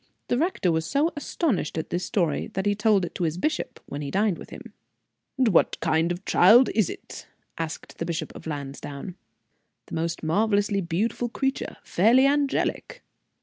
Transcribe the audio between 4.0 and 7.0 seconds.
he dined with him. "And what kind of a child is